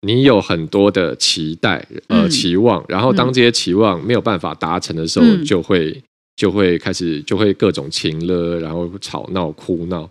[0.00, 6.02] 你有很多的期待呃期望，然后当这些期望没有办法达成的时候，就会。
[6.38, 10.08] 嗯就会开始就会各种情了，然后吵闹哭闹。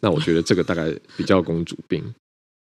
[0.00, 2.02] 那我觉得这个大概比较公主病，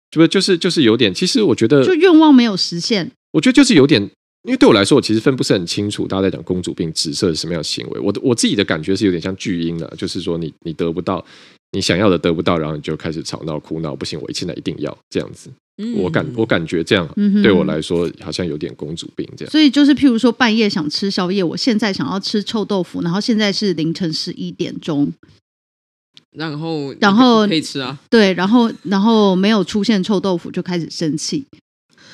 [0.09, 1.13] 就就是就是有点。
[1.13, 3.11] 其实我觉得，就愿望没有实现。
[3.33, 4.01] 我觉得就是有点，
[4.43, 7.99] 因为对我来说，我其实分不是很清楚，大家在讲公主病指涉是什么样的行为。
[7.99, 11.23] 我的我自己的感觉是有点像巨婴了，就是说你你得不到
[11.73, 15.49] 你想要的得不到，然后你就开始吵闹哭闹，不行，我现在一定要这样子。
[15.97, 17.07] 我感我感觉这样
[17.41, 25.11] 对我来说好像有点公主病这样，所以就是譬如说半夜想吃宵夜，我现在想要吃臭豆腐，然后现在是凌晨十一点钟，
[26.31, 31.45] 然后然后可以吃啊，对，然后然后没有出现臭豆腐就开始生气，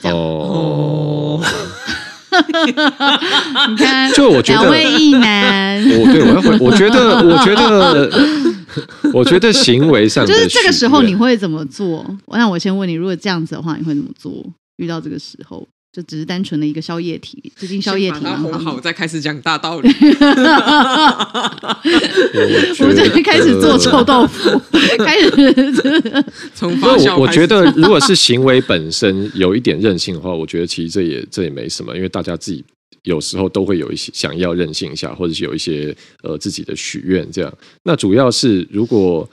[0.03, 1.43] 哦，
[3.69, 8.09] 你看，就我觉得两位异男，我对我要回，我觉得我觉得。
[9.13, 12.05] 我觉得行为上就是这个时候你会怎么做？
[12.27, 14.45] 那我先问你，如果这样子的话，你会怎么做？
[14.77, 19.89] 遇到这个时候，就只是单纯的一个宵夜题，最近宵夜题蛮好，好，再开始讲大道理。
[22.79, 24.61] 我们就开始做臭豆腐，
[24.99, 25.31] 开始
[26.53, 27.17] 从发酵。
[27.17, 32.63] 我觉得，如果是行为本身有一点任性的话，我觉得其实这也这也没什么，因为大家自己。
[33.03, 37.57] 有时候都会有一些想要任性一下，或者是有一些呃自己的许愿这样。
[37.83, 39.27] 那主要是如果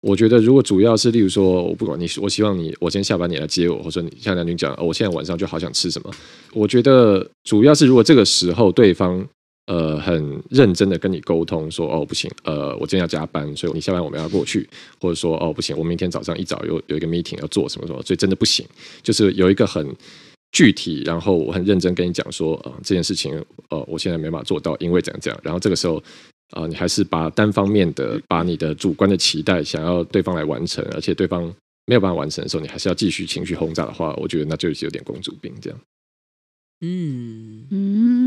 [0.00, 6.10] 我觉得，如果主要是例如说，我不管你，我希望你，我今天下班你来接我，或者你像梁军讲，我现在晚上就好想吃什么。
[6.52, 9.24] 我觉得主要是如果这个时候对方
[9.66, 14.68] 呃很认真的跟你沟通说，哦不行，呃我今天要加班，所以你下班我们要过去，
[15.00, 18.66] 或者说哦不行，我明天早上一早有有一个 meeting 要做什么什么，所以真的不行，
[19.04, 19.86] 就是有一个很。
[20.52, 25.40] 具体，然后我很认真跟你讲说，呃，这件事情，呃，我现在没办法做到，因为怎样怎样。
[25.42, 26.02] 然后这个时候，
[26.54, 31.42] 呃，你还是把单方面的把你的主观的期待想要对方来完成，而且对方
[31.86, 35.80] 没有办法完成的时候，你还是要继续情绪轰炸的话，我觉得那就是有点公主病这样。
[36.84, 38.21] 嗯嗯，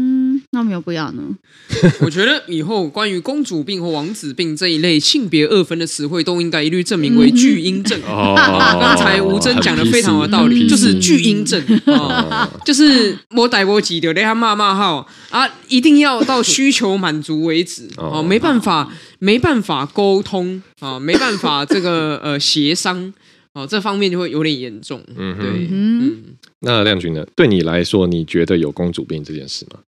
[0.55, 1.21] 那没有不要呢？
[1.99, 7.99] 我觉得以后关于公主病或王子病这一类性别二分的词汇，都应该一律证明为巨婴症。
[8.07, 8.33] 哦，
[8.79, 18.89] 刚才吴真讲的非常有道理，就是巨婴症啊， 就是我逮波急的，连他骂骂号啊，一定要到需求满足为止哦，没办法，
[19.19, 23.13] 没办法沟通啊，没办法这个呃协商。
[23.53, 25.01] 哦，这方面就会有点严重。
[25.15, 26.13] 嗯哼，对，嗯。
[26.59, 27.25] 那亮君呢？
[27.37, 29.79] 对你来说，你觉得有公主病这件事吗？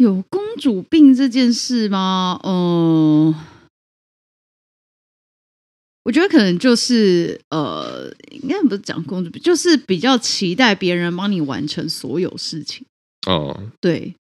[0.00, 2.40] 有公主病这件事吗？
[2.42, 2.52] 嗯、
[3.26, 3.34] 呃，
[6.04, 12.82] 我觉得可能就是呃，应该不是讲公主病，就是比较期待别人帮你完成所有事情。
[13.26, 14.14] 哦，对，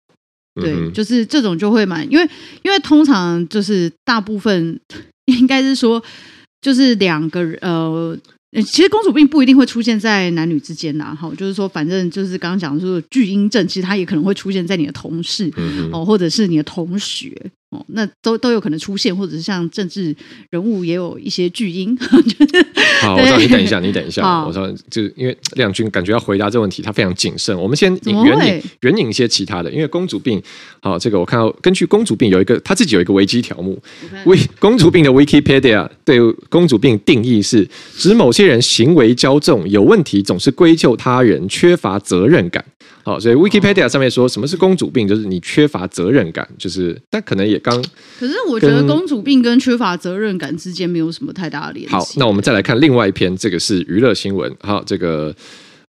[0.60, 2.28] 对，嗯、就是这种就会蛮，因为
[2.64, 4.80] 因为通常就是大部分
[5.26, 6.02] 应该是说，
[6.60, 8.18] 就是两个人呃。
[8.64, 15.52] 其实公主病不一定会出现在男女之间呐，哈，就是说，反正就是刚刚讲的，说巨婴症，其实它也可能会出现在你的同事，
[15.92, 17.30] 哦，或者是你的同学，
[17.70, 20.16] 哦，那都都有可能出现，或者是像政治
[20.48, 21.94] 人物也有一些巨婴。
[23.02, 27.54] 好，我知道你等一下，你等一下，好我说就是因为亮君感觉要回答这个问题，他非常谨慎。
[27.60, 30.42] 我们先引援引援引一些其他的，因为公主病，
[30.80, 33.78] 好，这个我看到根据公主病有一个他自己有一个维基条目，
[34.24, 42.64] 为公主病的 Wikipedia 对公主病定义是指某些人行为骄纵、有问题，总是归咎他人，缺乏责任感。
[43.02, 47.80] 好，所以 Wikipedia 上面说什么是公主病，就是你缺乏责任感，就是但可能也刚。
[48.18, 51.92] 可是我觉得公主病跟缺乏责任感之间没有什么太大的联系。
[51.92, 54.54] 好，那我们再来看另外一篇，这个是娱乐新闻。
[54.60, 55.34] 好，这个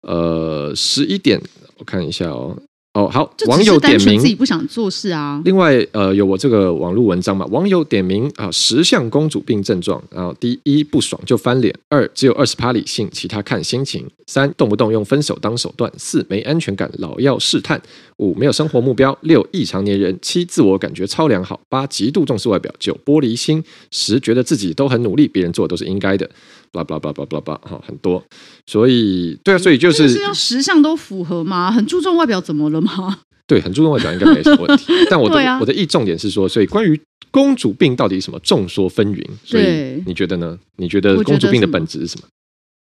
[0.02, 1.40] 呃十一点，
[1.78, 2.56] 我看一下哦。
[2.94, 5.40] 哦，好，网友点名自己不想做事啊。
[5.44, 10.02] 另外，呃，有我这个网络文章嘛，网友点名啊，十项公主病症状。
[10.10, 17.78] 然后，第一，不爽就翻脸；二，只有二十趴理性，其他看心情；三，动不动用分手当手段；四，没安全感，老要试探；
[18.16, 23.60] 五，没有生活目标；六，异常黏人；七，自我感觉超良好；八，极度重视外表；九，玻璃心；
[23.92, 26.28] 十，觉得自己都很努力，别人做的都是应该的。
[26.72, 28.22] Blah blah blah blah blah blah，哈，很多。
[28.66, 31.70] 所以，对啊，所以就是是要十项都符合吗？
[31.72, 33.20] 很注重外表怎么了吗？
[33.46, 34.92] 对，很注重外表应该没什么问题。
[35.10, 37.00] 但我的、 啊我的意重点是说，所以关于
[37.30, 39.24] 公主病到底什么，众说纷纭。
[39.44, 40.58] 所以你觉得呢？
[40.76, 42.26] 你觉得公主病的本质是什么？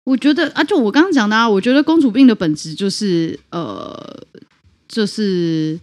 [0.05, 4.23] 我觉得啊，就我刚刚讲的啊，我觉得公主病的本质就是呃，
[4.87, 5.79] 就是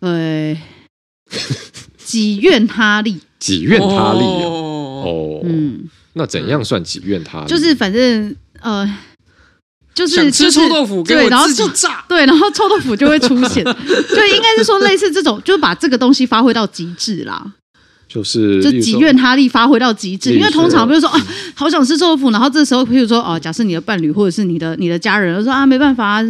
[0.00, 0.56] 呃，
[2.04, 3.18] 己怨他利。
[3.38, 7.44] 己怨他利哦嗯，那怎样算己怨他？
[7.44, 8.88] 就是反正呃，
[9.94, 12.04] 就是吃臭豆腐，给对，然我自己后就炸。
[12.08, 17.54] 对，然后臭豆腐就会出现， 就应该是说类似这种，就是把这个东西发挥到极致啦。
[18.12, 26.22] 就是就己怨他力发挥到极致，因为通常比如说啊，好想吃臭豆腐，然后这时候譬如说哦，假设你的伴侣或者是你的你的家人就说啊，没办法啊，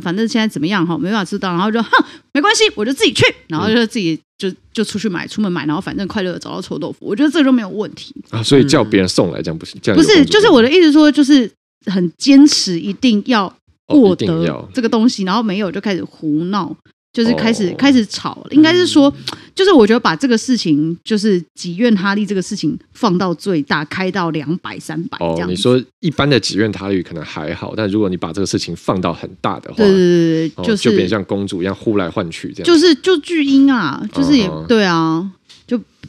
[0.00, 1.90] 反正现在怎么样哈，没办法吃到，然后就哼，
[2.32, 8.14] 没关系，我就自己去，然后就自己就就出去买，出门买，然后反正快乐的找到臭豆腐，我觉得这都没有问题。
[8.30, 11.50] 啊，所以叫别人送来这样不行，这样不是，就是我的意思说，就是
[11.84, 13.46] 很坚持一定要
[13.88, 16.74] 获哦一定要得这个东西，然后没有就开始胡闹。
[17.16, 19.10] 就是开始、哦开始吵，应该是说，
[19.54, 35.45] 就是我觉得把这个事情，就是己愿他利这个事情放到最大，开到两百、三百这样。，哦你说一般的己愿他利可能还好，但如果你把这个事情放到很大的话，对对对对，哦就是就变像公主一样呼来唤去这样，就是就巨婴啊，就是也、对啊，就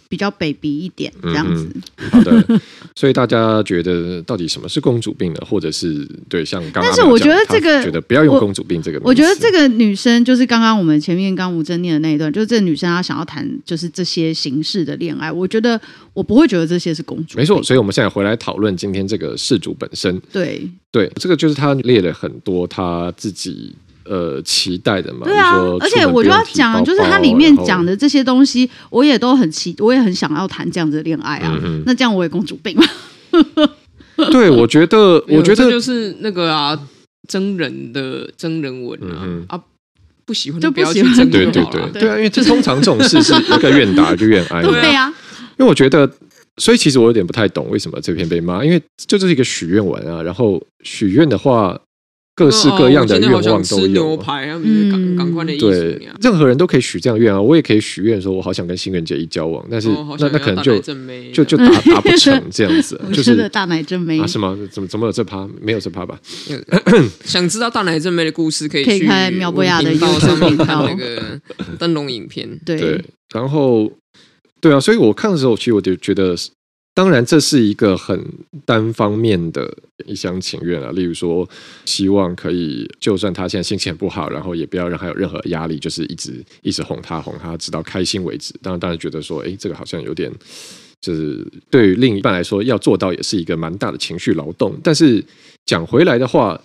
[0.10, 1.70] 比较 baby 一点这样子。
[1.74, 2.62] 嗯好的，
[2.96, 5.40] 所以大家觉得到底什么是公主病呢？
[5.46, 15.80] 或者是对像刚刚但是我觉得这个觉得不要用公主病这个我觉得这个女生就是刚刚我们前面刚吴峥念的那一段，就是这个女生她想要谈就是这些形式的恋爱，我觉得
[16.14, 17.38] 我不会觉得这些是公主病。
[17.38, 17.62] 没错。
[17.62, 23.76] 所以我们现在回来讨论今天这个事主本身，对对这个就是他列了很多他自己
[24.08, 25.26] 呃期待的嘛。
[25.26, 31.60] 对啊而且我就要讲，就是它里面讲的这些东西，我也都很期，我也很想要谈这样子的恋爱啊。
[31.64, 32.84] 嗯那这样我也公主病吗？
[34.32, 36.80] 对，我觉得，我觉得就是那个啊，
[37.28, 39.62] 真人的真人文啊、嗯啊，
[40.26, 41.64] 不喜欢就不要去真对对。
[41.66, 44.62] 对对啊，因为这通常这种事是一个愿打就愿挨。
[44.66, 45.08] 对啊，
[45.60, 46.10] 因为我觉得，
[46.58, 50.24] 所以其实我有点不太懂为什么这篇被骂，因为这就是一个许愿文啊。
[50.24, 51.80] 然后许愿的话，
[52.38, 54.16] 各式各样的愿望都有。
[54.16, 57.42] 排，他们就是赶赶快的对，任何人都可以许这样的愿啊。
[57.42, 60.78] 我也可以许愿说，我好想跟新人结衣交往，但是那那可能就
[61.34, 64.56] 就就达 达不成这样子，我就是大奶真美啊，是吗？
[64.72, 65.50] 怎么怎么有这趴？
[65.60, 66.20] 没有这趴吧？
[67.26, 71.42] 想知道大奶正妹的故事，可以可以去看苗博雅的频道 YouTube 上面看那个
[71.80, 72.48] 灯笼影片。
[72.64, 73.92] 对对，然后
[74.62, 76.36] 对啊，所以我看的时候，其实我就觉得，
[76.98, 78.20] 当然这是一个很
[78.66, 79.72] 单方面的
[80.08, 80.90] 一厢情愿啊。
[80.94, 81.48] 例如说，
[81.86, 88.52] 希望可以，就算他现在心情很不好，然后也不要让他有任何压力，就是一直一直哄他哄他，直到开心为止。
[88.64, 90.34] 当然，当然觉得说，哎，这个好像有点，
[91.00, 94.76] 就是对于另一半来说，要做到也是一个蛮大的情绪劳动。
[94.84, 95.24] 但是
[95.68, 96.60] 讲回来的话，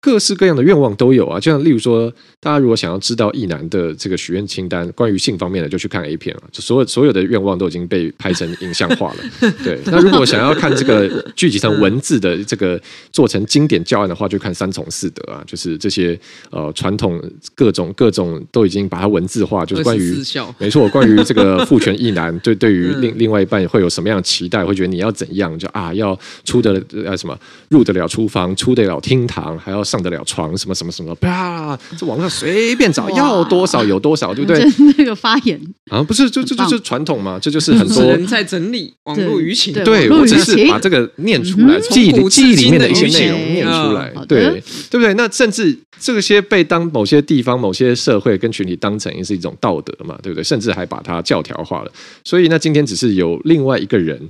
[0.00, 2.10] 各式各样的愿望都有啊，就像例如说，
[2.40, 6.42] 大家如果想要知道意男的这个许愿清单，关于性方面的，就去看 A 片啊。
[6.50, 9.18] 就所有所有的愿望都已经被拍成影像化了。
[9.62, 12.80] 对，那如果想要看这个聚集成文字的这个
[13.12, 16.18] 做成经典教案的话，就看三从四德啊，就是这些
[16.50, 17.22] 呃传统
[17.54, 20.16] 各种各种都已经把它文字化，就是关于
[20.56, 34.64] 没错，关于这个 父权意男对对于另嗯另外一半会有什么样的期待，会觉得你要怎样，就啊要出得呃什么入得了厨房，出得了厅堂，还要上得了床，什么什么什么，啪，这网上随便找，要多少有多少，对不对？
[34.96, 45.12] 那个发言啊，不是，就就就是传统嘛，这就是很多 人在整理网络舆情，对，我只是把这个念出来，记忆记忆里面的一些内容念出来，对，对不对？
[45.14, 50.44] 那甚至这些被当某些地方、某些社会跟群体当成是一种道德嘛，对不对？
[50.44, 51.92] 甚至还把它教条化了。
[52.24, 54.20] 所以，那今天只是有另外一个人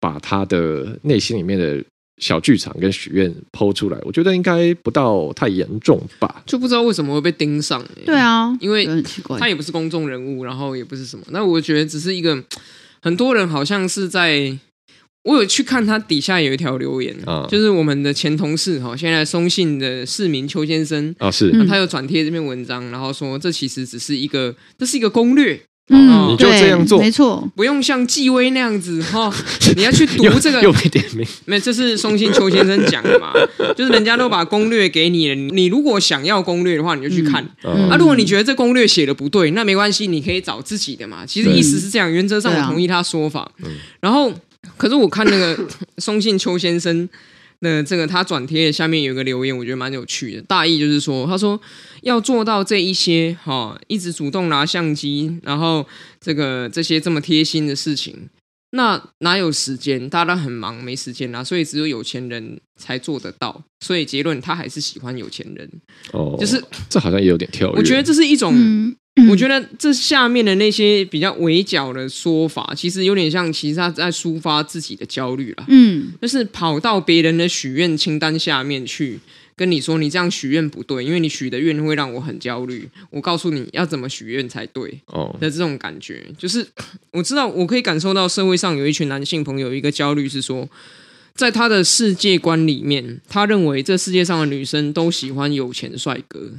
[0.00, 1.82] 把他的内心里面的。
[2.20, 6.42] 小剧场跟许愿抛出来，我觉得应该不到太严重吧。
[6.46, 7.84] 就不知道为什么会被盯上。
[8.04, 8.86] 对啊，因为
[9.38, 11.24] 他也不是公众人物，然后也不是什么。
[11.30, 12.44] 那我觉得只是一个，
[13.00, 14.56] 很多人好像是在，
[15.24, 25.60] 我有去看他底下有一条留言，啊、就是我们的前同事哈，现在松信的市民邱先生啊，是，他有转贴这篇文章，然后说这其实只是一个，这是一个攻略。
[25.92, 29.32] 嗯，你就这样做，没错，不用像纪威那样子哈。
[29.76, 31.26] 你要去读这个，又没点名。
[31.46, 33.32] 没，这是松信邱先生讲的嘛？
[33.76, 37.42] 就是人家都把攻略给你了，你如果想要攻略的话，你就去看。
[37.62, 41.26] 啊，如果你觉得这攻略写的不对，那没关系，你可以找自己的嘛。
[41.26, 43.50] 其实意思是这样，原则上我同意他说法。
[43.98, 44.32] 然后，
[44.76, 45.58] 可是我看那个
[45.98, 47.08] 松信邱先生。
[47.62, 50.42] 那这个他转贴下面有一个留言，我觉得蛮有趣的。
[50.42, 51.60] 大意就是说，他说
[52.02, 55.86] 要做到这一些哈，一直主动拿相机，然后
[56.20, 58.30] 这个这些这么贴心的事情，
[58.70, 60.08] 那哪有时间？
[60.08, 61.44] 大家都很忙，没时间啊。
[61.44, 63.62] 所以只有有钱人才做得到。
[63.80, 65.70] 所以结论，他还是喜欢有钱人。
[66.12, 67.74] 哦，就是这好像也有点跳跃。
[67.76, 68.94] 我觉得这是一种。
[69.16, 75.64] 嗯我觉得这下面的那些比较围剿的说法，其实有点像，其实他在抒发自己的焦虑了。
[75.68, 79.18] 嗯，就是跑到别人的许愿清单下面去
[79.56, 82.88] 跟你说，你这样许愿不对，因为你许的愿会让我很焦虑。
[83.10, 85.00] 我告诉你要怎么许愿才对。
[85.06, 86.66] 哦，的这种感觉，就是
[87.10, 90.68] 我知道，我可以感受到社会上有一群男性朋友一个焦虑是说，
[91.34, 96.52] 在他的世界观里面，他认为这世界上的女生都喜欢有钱帅哥。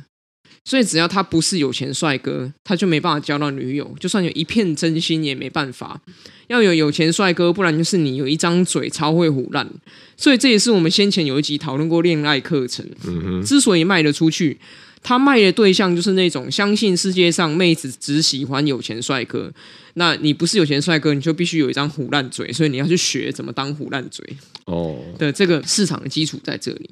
[0.64, 3.96] 所以只要他不是有钱帅哥，他就没办法交到女友。
[4.00, 6.00] 就算有一片真心也没办法。
[6.48, 9.68] 要有有钱帅哥，不然就是你有一张嘴超会唬烂。
[10.16, 12.86] 所以这也是我们先前有一集讨论过恋爱课程。
[13.06, 13.44] 嗯哼。
[13.44, 14.60] 之所以卖得出去，
[15.02, 19.52] 他卖的对象就是那种相信世界上妹子只喜欢有钱帅哥。
[19.96, 22.54] 那你不是有钱帅哥，你就必须有一张唬烂嘴。
[22.54, 24.24] 所以你要去学怎么当唬烂嘴。
[24.66, 25.00] 哦。
[25.18, 26.90] 的这个市场的基础在这里。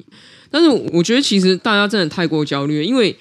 [0.50, 3.16] 但是我觉得其实大家真的太过焦虑了，因为。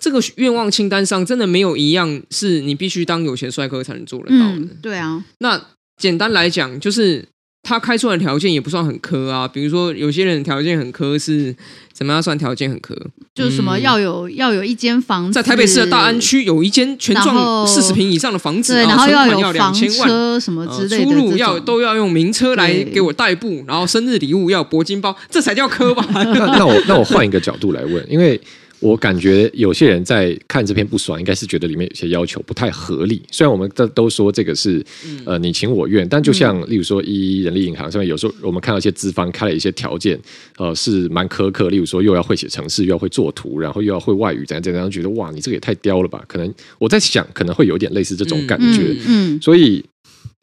[0.00, 4.52] 这个愿望清单上真的没有一样是你必须当有钱帅哥才能做得到的。
[4.56, 5.60] 嗯，对啊，那
[6.00, 7.22] 简单来讲，就是
[7.62, 9.46] 他开出来的条件也不算很苛啊。
[9.46, 11.54] 比如说，有些人条件很苛是
[11.92, 12.96] 怎么样算条件很苛？
[13.34, 26.02] 就是什么要有要有一间房子，在台北市的大安区有一间全幢四十平以上的房子，对，然后要有两千万车什么之类的，出入要都要用名车来给我代步，然后生日礼物要铂金包，这才叫苛吧？
[26.14, 28.40] 那 那我那我换一个角度来问，因为。
[28.80, 33.22] 我感觉有些人在看这篇不爽，应该是觉得里面有些要求不太合理。
[33.30, 34.82] 虽然我们都都说这个是
[35.26, 40.18] 呃你情我愿，但就像例如说一人力银行上面有时候我们看到一些资方开了一些条件，
[40.56, 41.68] 呃是蛮苛刻。
[41.68, 46.24] 例如说又要会写程式，又要会做图，然后又要会外语，怎样怎样，觉得哇你这个也太刁了吧？
[46.26, 48.96] 可能我在想可能会有点类似这种感觉。
[49.06, 49.84] 嗯，所以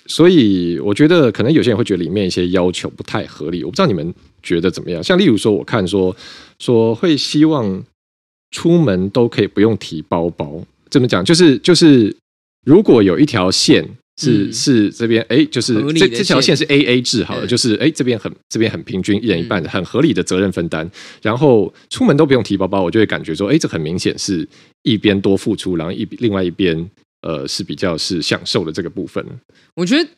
[0.06, 3.64] 所以我觉得可能有些人会觉得里面一些要求不太合理。
[3.64, 4.14] 我不知道你们
[4.44, 5.04] 觉得怎么样？
[5.04, 6.16] 像例如说我看说
[6.60, 7.84] 说会希望。
[8.52, 11.24] 出门都可以不用提包包，这么讲？
[11.24, 12.16] 就是就是，
[12.66, 13.84] 如果有一条线
[14.20, 16.56] 是、嗯、是这边哎，就是这这条线。
[16.56, 20.92] 是 A A 制好了，就是哎这边很这边很平均，一人一半的很合理的责任分担，嗯、
[21.22, 24.48] 然后出门都不用提包包，我就会感觉说哎，这很明显是
[24.84, 26.90] 一边多付出，然后一另外一边
[27.22, 29.24] 呃是比较是享受的这个部分。
[29.76, 30.10] 我觉得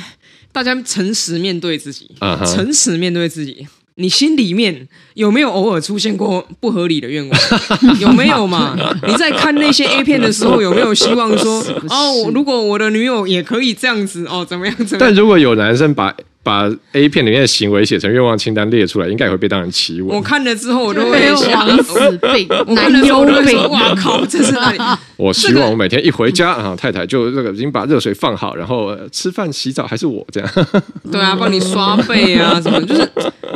[0.52, 3.66] 大家诚实面对自己，啊、诚实面对自己。
[4.00, 7.40] 你心里面有没有偶尔出现过不合理的愿望？
[8.00, 8.76] 有没有嘛？
[9.06, 14.74] 你在看那些 A 片的时候，有没有希望说 哦，如果我的女友也可以这样子哦，怎么样？
[14.84, 14.98] 怎么样？
[15.00, 16.14] 但如果有男生把。
[16.48, 20.16] 把 A 片里面的行为写成愿望清单列出来，应该也会被当成奇闻。
[20.16, 24.78] 我看了之后，我都会想死病，我看了之后我都会 说：“哇靠，这是哪里？
[25.18, 30.50] ”我希望我每天一回家啊，太太就这个已经把热水放好，然后吃饭洗澡还是我这样。
[31.12, 33.06] 对啊，帮你刷背啊什么，就是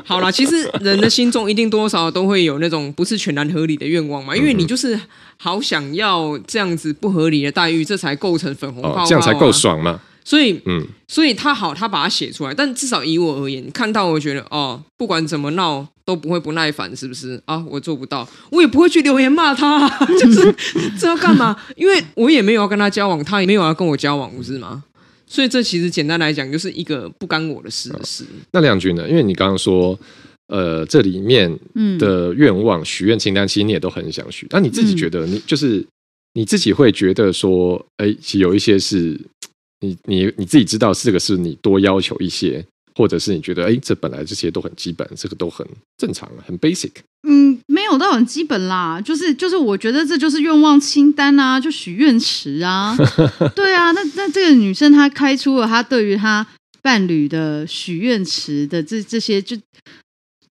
[0.05, 0.31] 好啦。
[0.31, 5.01] 其实人的心中一定多少都会有那种不是全然合理的愿望嘛，因为你就是
[5.39, 9.99] 好想要这样子不合理的待遇，这才构成粉红泡泡啊，这样才够爽嘛。
[10.25, 12.55] 所以，嗯，所以他好，他把它写出来。
[12.55, 17.65] 但至少以我而言，看到我觉得，哦，不管怎么闹都不会不耐烦，是不是啊？
[17.69, 20.55] 我做不到，我也不会去留言骂他， 就是
[20.99, 21.57] 这要干嘛？
[21.77, 24.85] 因为我也没有要跟他交往，他也没有要跟我交往，不是吗？
[25.27, 28.25] 所以这其实简单来讲，就是一个不干我的事的事。
[28.53, 29.09] 那亮君呢？
[29.09, 29.99] 因为你刚刚说。
[30.49, 31.59] 呃，这里面
[31.99, 34.47] 的愿望许愿清单，其实你也都很想许。
[34.51, 35.83] 那你自己觉得，你就是
[36.35, 39.19] 你自己会觉得说，哎，其实有一些是
[39.83, 42.65] 你你你自己知道，这个是你多要求一些。
[42.95, 45.67] 或者是你觉得，哎，这本来这些都很基本，这个都很
[45.97, 46.91] 正常，很 basic。
[47.27, 52.95] 嗯，没有到很基本啦，就是就是，我觉得这就是愿望清单啊，就许愿池啊，
[53.57, 53.93] 对啊。
[53.93, 56.47] 那那这个女生她开出了她对于她
[56.83, 59.57] 伴侣的许愿池的这这些就。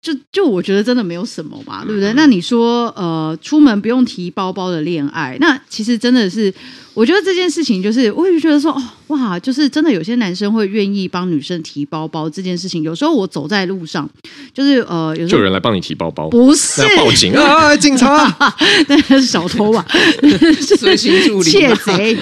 [0.01, 2.11] 就就我觉得真的没有什么嘛，对不对？
[2.11, 6.53] 那你说呃，出门不用提包包的恋爱，那其实真的是，
[6.93, 12.83] 我觉得这件事情就是，我也觉得说，哦哇，就是真的有些男生会愿意帮女生提包包这件事情。
[12.83, 14.09] 有时候我走在路上，
[14.53, 16.81] 就是呃，有时候就有人来帮你提包包，不是。
[16.95, 18.35] 报警啊，警察，
[18.87, 19.85] 那是小偷啊，
[20.77, 22.21] 随行助理，窃贼， 就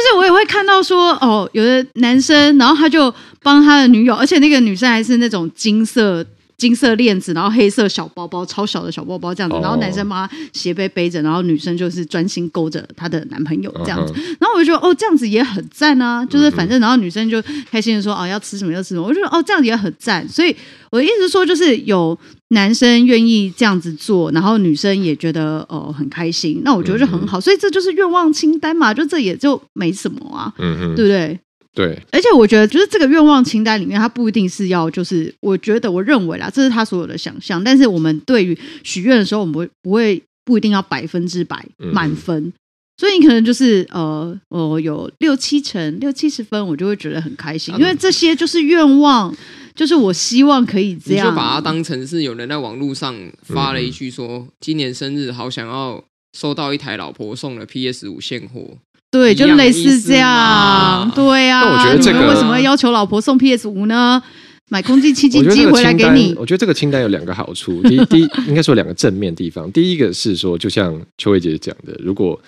[0.00, 3.12] 是我也会看到说，哦，有的男生，然后他就。
[3.44, 6.24] 帮他的女友，而且那个女生还是那种金色
[6.56, 9.56] 金色链子，然后黑色小包包，超小的小包包这样子。
[9.60, 14.12] 然后男生帮他斜背背着，然后女生就是专心勾着她的男朋友这样子。
[14.38, 19.02] 然后我就觉得哦，这样子也很赞啊，就是反正然后女生就开心的说哦，要吃什么要吃什么。
[19.02, 20.26] 我就说哦，这样子也很赞。
[20.28, 20.54] 所以
[20.90, 22.16] 我的意思说，就是有
[22.48, 27.40] 男生愿意这样子做，然后女生也觉得哦很开心，那我觉得就很好。
[27.40, 31.38] 所以这就是愿望清单嘛，就这也就没什么啊，嗯嗯，对不对？
[31.74, 37.62] 对，而且我觉得，就是这个愿望清单里面，它不一定是要，就是我觉得，我认为啦，这是他所有的想象。
[37.64, 42.52] 但是我们对于许愿的时候，我们不会不会不一定要百分之百满分，嗯、
[42.96, 49.36] 所以你可能就是呃，我有六七成、六七十分，我就会觉得很开心，因为这些就是愿望，
[49.74, 56.04] 就是我希望可以这样，就把它当成是有人在网络上发了一句说，嗯、今年生日好想要
[56.38, 58.78] 收到一台老婆送的 PS 五现货。
[59.14, 61.64] 对，就类似这样，对呀、啊。
[61.64, 64.20] 那我觉得这个为什么要求老婆送 PS 五呢？
[64.70, 66.34] 买空气清净机回来给你。
[66.36, 69.70] 我觉得这个清单有两个好处，第一，第一应该说两个正面地方。
[69.70, 72.40] 第一个是说，就像秋薇姐讲的，如果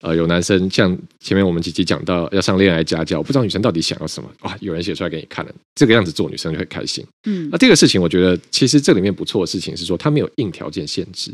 [0.00, 7.04] 呃有男生像前面我们几集讲到要上恋爱家教，不知道女生到底想要什么，哇，有人写出来给你看了，这个样子做女生就会开心。
[7.26, 11.32] 嗯，那第二个事情，我觉得其实这里面不错的事情是说，他没有硬条件限制。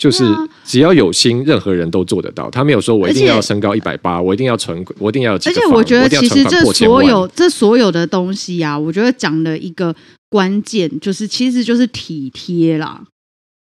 [0.00, 0.24] 就是
[0.64, 2.48] 只要有心，任何人都做得到。
[2.50, 5.34] 他没有说我一定要身高一百八，我一定要存，我一定要。
[5.34, 9.94] 而且我觉得，其实这所有这所有的东西呀、啊，我觉得讲的一个
[10.30, 13.02] 关键就是，其实就是体贴啦。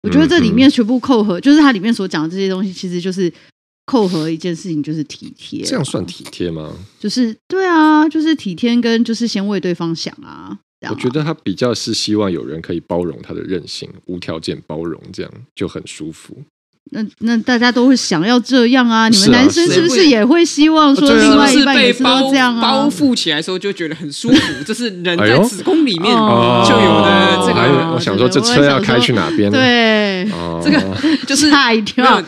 [0.05, 3.33] 我觉得这里面全部扣合，就是它里面所讲的这些东西，其实就是
[3.87, 5.64] 扣合一件事情，就是体贴。
[5.64, 6.73] 这样算体贴吗？
[7.01, 10.57] 就是对啊，就是体贴跟就是先为对方想啊。
[10.91, 16.37] 我觉得他比较是希望有人可以包容他的任性，无条件包容，这样就很舒服。
[16.95, 19.09] 那那大家都会想要这样啊？
[19.09, 22.61] 你们男生是不是也会希望说另外一半也是都这样啊？
[22.61, 27.93] 包覆起来的时候就觉得很舒服，这是人在子宫里面就有的这个。
[27.95, 29.51] 我想说，这车要开去哪边？
[29.51, 30.02] 对，
[30.62, 30.81] 这个
[31.27, 32.23] 就是吓一跳。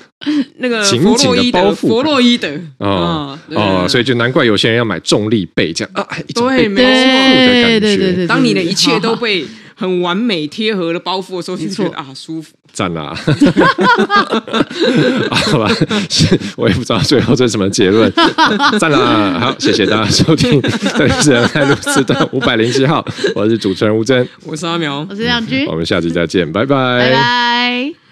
[0.56, 9.44] 那个弗洛伊德，弗洛伊德啊哦，所以就难怪有些人要买重力被这样啊，对，没错，对对对，当你的一切都被。
[9.74, 13.14] 很完美贴合的包袱的时候，你觉得啊舒服，赞啊！
[15.30, 15.70] 好吧，
[16.56, 18.12] 我也不知道最后这是什么结论，
[18.78, 19.38] 赞啦！
[19.40, 20.60] 好，谢谢大家收听，
[20.96, 23.04] 这里是仁爱路四段五百零七号，
[23.34, 28.03] 我是主持人吴真，我是阿苗，我是亮君，我们下期再见，拜拜，拜拜。